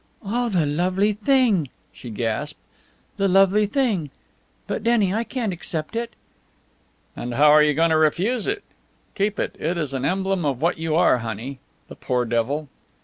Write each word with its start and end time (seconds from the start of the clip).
"Oh, 0.25 0.49
the 0.49 0.65
lovely 0.65 1.13
thing!" 1.13 1.69
she 1.93 2.09
gasped. 2.09 2.57
"The 3.17 3.27
lovely 3.27 3.67
thing! 3.67 4.09
But, 4.65 4.83
Denny, 4.83 5.13
I 5.13 5.23
can't 5.23 5.53
accept 5.53 5.95
it!" 5.95 6.13
"And 7.15 7.35
how 7.35 7.51
are 7.51 7.61
you 7.61 7.75
going 7.75 7.91
to 7.91 7.97
refuse 7.97 8.47
it? 8.47 8.63
Keep 9.13 9.37
it. 9.37 9.55
It 9.59 9.77
is 9.77 9.93
an 9.93 10.03
emblem 10.03 10.43
of 10.43 10.59
what 10.59 10.79
you 10.79 10.95
are, 10.95 11.19
honey. 11.19 11.59
The 11.87 11.95
poor 11.95 12.25
devil!" 12.25 12.67